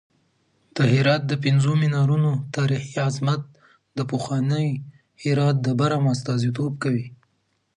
[0.75, 3.41] د هرات د پنځو منارونو تاریخي عظمت
[3.97, 4.67] د پخواني
[5.23, 7.05] هرات د برم استازیتوب کوي.